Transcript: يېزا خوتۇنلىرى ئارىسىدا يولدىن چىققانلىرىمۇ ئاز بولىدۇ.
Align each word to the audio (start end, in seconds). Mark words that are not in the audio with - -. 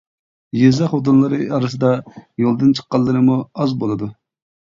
يېزا 0.59 0.85
خوتۇنلىرى 0.93 1.37
ئارىسىدا 1.57 1.91
يولدىن 2.45 2.73
چىققانلىرىمۇ 2.79 3.37
ئاز 3.59 3.77
بولىدۇ. 3.85 4.09